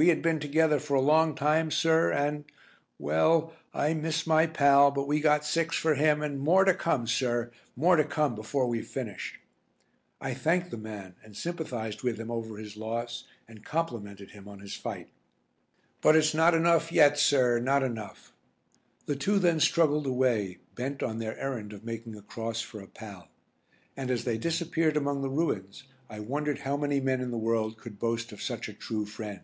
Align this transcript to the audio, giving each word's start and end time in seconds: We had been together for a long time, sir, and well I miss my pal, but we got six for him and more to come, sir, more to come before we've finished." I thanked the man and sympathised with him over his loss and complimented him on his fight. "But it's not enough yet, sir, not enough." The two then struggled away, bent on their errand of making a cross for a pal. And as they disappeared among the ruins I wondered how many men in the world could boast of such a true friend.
We 0.00 0.10
had 0.10 0.22
been 0.22 0.38
together 0.38 0.78
for 0.78 0.94
a 0.94 1.00
long 1.00 1.34
time, 1.34 1.72
sir, 1.72 2.12
and 2.12 2.44
well 3.00 3.52
I 3.74 3.94
miss 3.94 4.28
my 4.28 4.46
pal, 4.46 4.92
but 4.92 5.08
we 5.08 5.18
got 5.18 5.44
six 5.44 5.76
for 5.76 5.96
him 5.96 6.22
and 6.22 6.38
more 6.38 6.64
to 6.64 6.72
come, 6.72 7.08
sir, 7.08 7.50
more 7.74 7.96
to 7.96 8.04
come 8.04 8.36
before 8.36 8.68
we've 8.68 8.86
finished." 8.86 9.38
I 10.20 10.34
thanked 10.34 10.70
the 10.70 10.76
man 10.76 11.16
and 11.24 11.36
sympathised 11.36 12.04
with 12.04 12.16
him 12.16 12.30
over 12.30 12.58
his 12.58 12.76
loss 12.76 13.24
and 13.48 13.64
complimented 13.64 14.30
him 14.30 14.46
on 14.46 14.60
his 14.60 14.76
fight. 14.76 15.08
"But 16.00 16.14
it's 16.14 16.32
not 16.32 16.54
enough 16.54 16.92
yet, 16.92 17.18
sir, 17.18 17.58
not 17.58 17.82
enough." 17.82 18.32
The 19.06 19.16
two 19.16 19.40
then 19.40 19.58
struggled 19.58 20.06
away, 20.06 20.58
bent 20.76 21.02
on 21.02 21.18
their 21.18 21.36
errand 21.40 21.72
of 21.72 21.82
making 21.84 22.14
a 22.14 22.22
cross 22.22 22.60
for 22.60 22.80
a 22.80 22.86
pal. 22.86 23.26
And 23.96 24.12
as 24.12 24.22
they 24.22 24.38
disappeared 24.38 24.96
among 24.96 25.22
the 25.22 25.28
ruins 25.28 25.88
I 26.08 26.20
wondered 26.20 26.60
how 26.60 26.76
many 26.76 27.00
men 27.00 27.20
in 27.20 27.32
the 27.32 27.36
world 27.36 27.78
could 27.78 27.98
boast 27.98 28.30
of 28.30 28.40
such 28.40 28.68
a 28.68 28.72
true 28.72 29.04
friend. 29.04 29.40